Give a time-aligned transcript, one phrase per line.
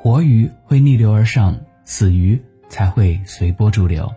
[0.00, 4.10] 活鱼会逆流而上，死鱼才会随波逐流。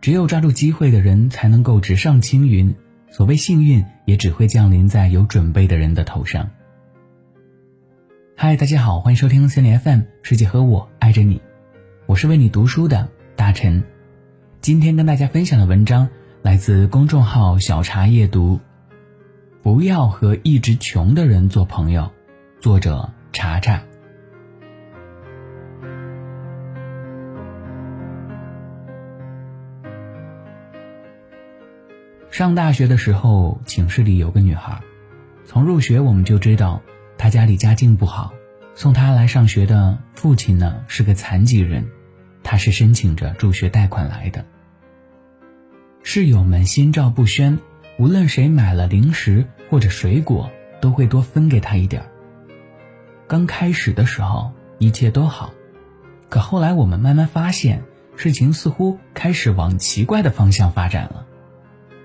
[0.00, 2.72] 只有抓住机会的人，才能够直上青云。
[3.10, 6.48] 所谓幸运，也只会降临在有准备的人的头上。
[8.36, 11.42] 嗨，大家好，欢迎收听森林 FM，世界和我爱着你，
[12.06, 13.82] 我是为你读书的大陈。
[14.60, 16.08] 今天跟大家分享的文章
[16.42, 18.60] 来自公众号小茶夜读。
[19.60, 22.10] 不要和一直穷的人做朋友，
[22.60, 23.82] 作者茶茶。
[32.30, 34.80] 上大学的时候，寝室里有个女孩，
[35.44, 36.80] 从入学我们就知道
[37.18, 38.32] 她家里家境不好，
[38.74, 41.84] 送她来上学的父亲呢是个残疾人，
[42.44, 44.44] 她是申请着助学贷款来的。
[46.10, 47.58] 室友们心照不宣，
[47.98, 52.08] 无论谁买了零食或者水果，都会多分给他一点儿。
[53.26, 55.52] 刚开始的时候一切都好，
[56.30, 57.82] 可后来我们慢慢发现，
[58.16, 61.26] 事情似乎开始往奇怪的方向发展了。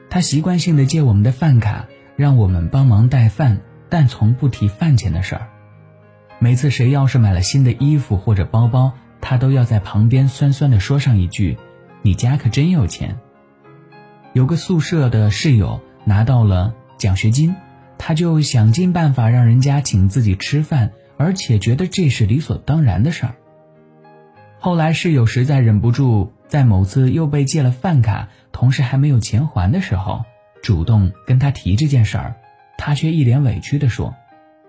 [0.09, 5.47] 他习惯性的借我们的饭卡，让我们帮忙带饭，但从不提饭钱的事儿。
[6.39, 8.91] 每次谁要是买了新的衣服或者包包，
[9.21, 11.57] 他都要在旁边酸酸的说上一句
[12.03, 13.17] ：“你家可真有钱。”
[14.33, 17.55] 有个宿舍的室友拿到了奖学金，
[17.99, 23.35] 他就想尽办法让人家请自己吃饭，而且觉得这是理所当然的事儿。
[24.59, 30.25] 后来室友实在忍不住，在某次又被借了饭卡，同时还没有钱还的时候，
[30.63, 32.35] 主动跟他提这件事儿，
[32.77, 34.15] 他却一脸委屈地说：“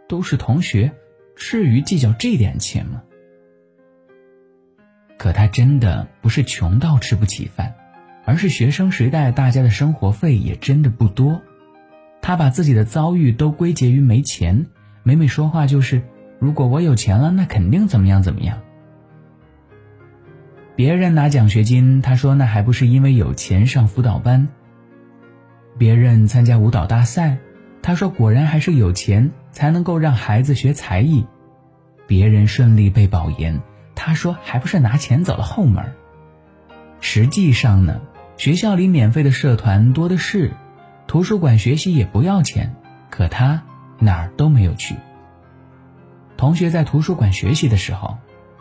[0.06, 0.92] 都是同学，
[1.36, 3.02] 至于计较这点钱吗？”
[5.16, 7.74] 可他真的不是穷到吃不起饭，
[8.24, 11.42] 而是学生时代大家的生活费也真的不多。
[12.22, 14.66] 他把自己的遭遇都归结于没钱，
[15.02, 16.02] 每每说话就是
[16.40, 18.60] ：“如果我有钱了，那肯定怎么样怎么样。”
[20.76, 24.48] 别人拿奖学金，他说那还不是因为有钱上辅导班。
[25.76, 27.36] 别人参加舞蹈大赛，
[27.82, 31.26] 他说果然还是有钱才能够让孩子学才艺。
[32.06, 33.60] 别人顺利被保研，
[33.94, 35.84] 他说还不是拿钱走了后门。
[37.00, 38.00] 实际上呢，
[38.36, 40.52] 学校里免费的社团多的是，
[41.06, 42.74] 图书馆学习也不要钱，
[43.10, 43.62] 可他
[43.98, 44.96] 哪儿都没有去。
[46.36, 48.16] 同学在图书馆学习的时候。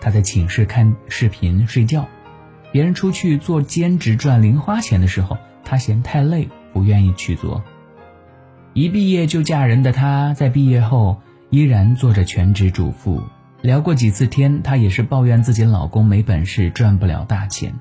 [0.06, 2.06] 他在寝室看视频睡觉，
[2.74, 7.64] 别人出去做兼职赚零花钱的时候，他嫌太累，不愿意去做。
[8.74, 13.24] 一毕业就嫁人的他，在毕业后依然做着全职主妇。
[13.62, 17.74] 聊过几次天，她也是抱怨自己老公没本事，赚不了大钱，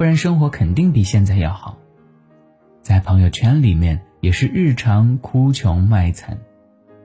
[0.00, 1.76] 不然生活肯定比现在要好。
[2.80, 6.38] 在朋友圈里面也是日常哭穷卖惨。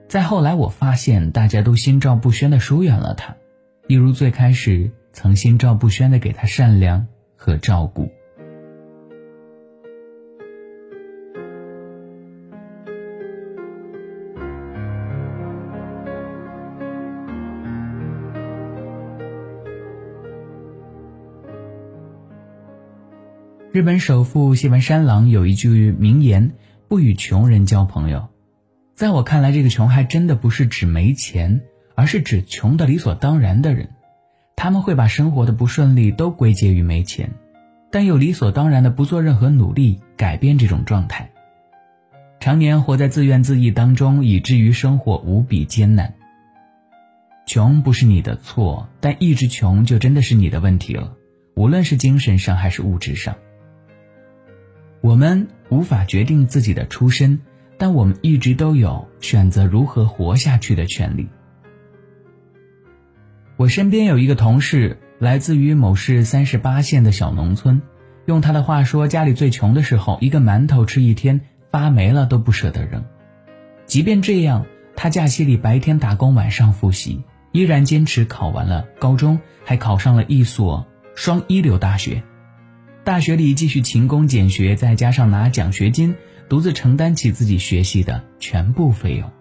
[0.07, 3.35] 再后来，我发现大家都心照不宣的疏远了他。
[3.89, 7.05] 一如最开始曾心照不宣的给他善良
[7.35, 8.13] 和照顾。
[23.75, 26.53] 日本首富谢文山郎有一句名言
[26.87, 28.29] ：“不与穷人交朋友。”
[28.95, 31.59] 在我看来，这个穷还真的不是指没钱。
[31.93, 33.89] 而是指穷的理所当然的人，
[34.55, 37.29] 他们会把生活的不顺利都归结于没钱，
[37.91, 41.29] 但又理所当然的不做任何努力改变这种状态，
[42.39, 46.13] 常年活在自怨自艾当中，以至于生活无比艰难。
[47.45, 51.17] 穷不是你的错，但一直穷就真的是你的问题了，
[51.57, 53.35] 无论是精神上还是物质上。
[55.05, 57.39] 我们无法决定自己的出身，
[57.77, 61.29] 但我们一直都有选择如何活下去的权利。
[63.55, 67.83] 我身边有一个同事，来自于某市三十八线的小农村。
[68.25, 73.05] 用他的话说，家里最穷的时候，一个馒头吃一天，发霉了都不舍得扔。
[73.85, 74.65] 即便这样，
[74.95, 82.23] 他假期里白天打工，晚上复习，依然坚持考完了高中，还考上了一所双一流大学。
[83.05, 86.15] 大学里继续勤工俭学，再加上拿奖学金，
[86.49, 89.31] 独自承担起自己学习的全部费用。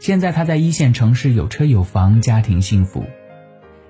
[0.00, 3.04] 现在他在一线城市有车有房，家庭幸福。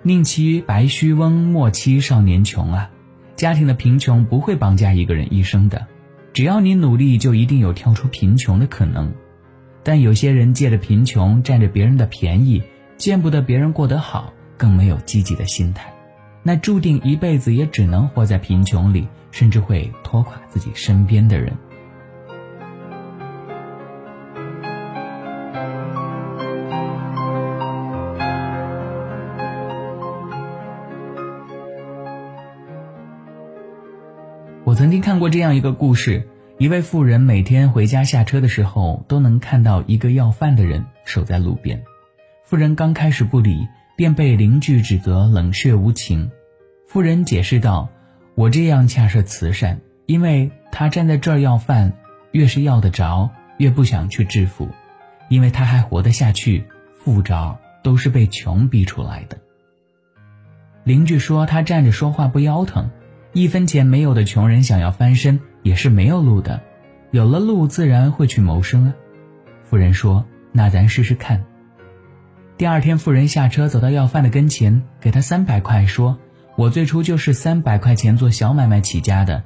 [0.03, 2.91] 宁欺白须翁，莫欺少年穷啊！
[3.37, 5.87] 家庭的贫穷不会绑架一个人一生的，
[6.33, 9.15] 只要你努力，就一定有跳出贫穷的可能。
[9.85, 12.65] 但有些人借着贫穷占着别人的便宜，
[12.97, 15.93] 见不得别人过得好，更没有积极的心态，
[16.43, 21.53] 那注定一辈子也只能活在贫穷里，甚至会拖垮自己身边的人。
[34.65, 41.83] 我曾经看过这样一个故事，一位富人每天回家下车的时候，都能看到一个要饭的人守在路边。
[42.45, 43.67] 富人刚开始不理。
[43.99, 46.31] 便被邻居指责冷血无情。
[46.87, 47.89] 妇人解释道
[48.37, 51.93] ：“我这样恰是慈善，因为他站在这儿要饭，
[52.31, 54.69] 越是要得着，越不想去致富，
[55.29, 56.65] 因为他还活得下去。
[56.95, 59.37] 富着都是被穷逼出来的。”
[60.87, 62.89] 邻居说：“他站着说话不腰疼。”
[63.35, 66.63] 一分钱没有的穷人想要翻身也是没有路的，
[67.11, 68.95] 有了路自然会去谋生啊。
[69.65, 71.45] 妇人说：“那咱试试看。”
[72.59, 76.19] 第二天，妇人下车走到要饭的跟前，给他三百块，说
[76.59, 79.45] ：“我最初就是三百块钱做小买卖起家的，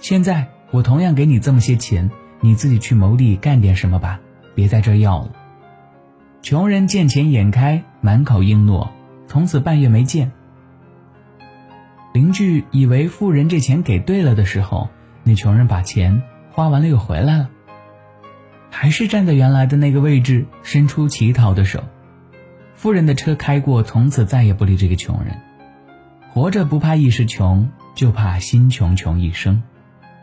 [0.00, 2.10] 现在我同样给你这么些钱，
[2.40, 4.18] 你自己去谋利干点什么吧，
[4.52, 5.30] 别在这要了。”
[6.42, 8.90] 穷人见钱眼开，满口应诺，
[9.28, 10.32] 从此半月没见。
[12.12, 14.88] 邻居以为富人这钱给对了的时候，
[15.22, 17.48] 那穷人把钱花完了又回来了，
[18.74, 21.84] 还是站在原来的那个位置，伸出乞讨的手。
[22.74, 25.36] 富人的车开过，从此再也不理这个穷人。
[26.32, 29.62] 活着不怕一时穷，就怕心穷穷一生。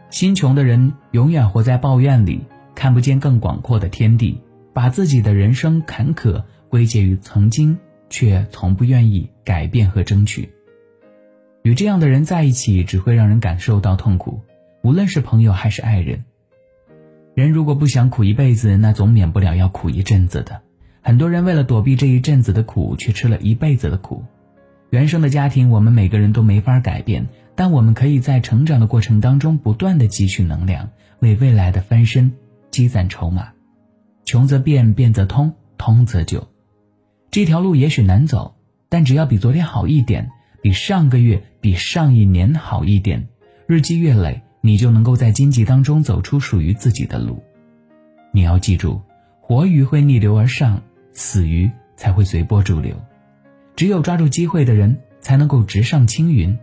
[0.10, 2.42] 心穷的人永远活在抱怨里，
[2.74, 4.42] 看不见更广阔的天地，
[4.74, 7.78] 把自己的人生坎坷归结于曾经，
[8.10, 10.50] 却从不愿意改变和争取。
[11.62, 14.42] 与这样的人在一起，只会让人感受到痛苦，
[14.81, 16.25] 无论是朋友还是爱人。
[17.39, 20.59] 人如果不想苦一辈子，那总免不了要苦一阵子的。
[21.01, 24.25] 很多人为了躲避这一阵子的苦，却吃了一辈子的苦。
[24.89, 30.89] 原生的家庭，我们每个人都没法改变，但我们可以在成长的过程当中，不断的汲取能量，
[31.19, 32.33] 为未来的翻身
[32.71, 33.53] 积攒筹码。
[34.25, 36.45] 穷则变，变则通，通则久。
[37.31, 38.56] 这条路也许难走，
[38.89, 40.30] 但只要比昨天好一点。
[40.62, 43.30] 比上个月、比上一年好一点，
[43.65, 47.44] 日积月累，你就能够在经济当中走出属于自己的路。
[48.31, 49.01] 你要记住，
[49.39, 50.81] 活鱼会逆流而上，
[51.13, 52.95] 死鱼才会随波逐流。
[53.75, 56.57] 只有抓住机会的人，才能够直上青云。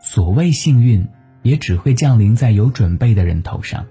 [0.00, 1.06] 所谓幸运，
[1.42, 3.86] 也只会降临在有准备的人头上。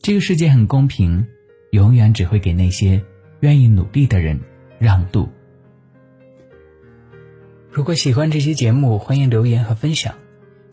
[0.00, 1.26] 这个世界很公平，
[1.70, 3.02] 永远只会给那些
[3.40, 4.38] 愿意努力的人
[4.78, 5.28] 让渡。
[7.70, 10.14] 如果喜欢这期节目，欢迎留言和分享。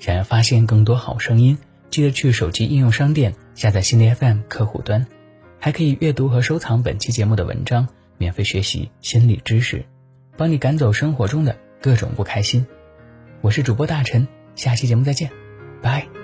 [0.01, 1.59] 想要发现更多好声音，
[1.91, 5.05] 记得去手机应用商店下载新的 FM 客户端，
[5.59, 7.87] 还可以阅读和收藏本期节目的文章，
[8.17, 9.85] 免费学习心理知识，
[10.37, 12.65] 帮你赶走生活中的各种不开心。
[13.41, 15.29] 我是主播大陈，下期节目再见，
[15.83, 16.20] 拜。